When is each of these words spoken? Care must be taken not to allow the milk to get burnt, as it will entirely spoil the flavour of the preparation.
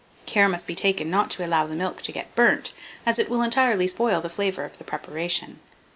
Care 0.25 0.49
must 0.49 0.65
be 0.65 0.73
taken 0.73 1.11
not 1.11 1.29
to 1.29 1.45
allow 1.45 1.67
the 1.67 1.75
milk 1.75 2.01
to 2.01 2.11
get 2.11 2.33
burnt, 2.33 2.73
as 3.05 3.19
it 3.19 3.29
will 3.29 3.43
entirely 3.43 3.85
spoil 3.87 4.19
the 4.19 4.29
flavour 4.31 4.65
of 4.65 4.79
the 4.79 4.83
preparation. 4.83 5.59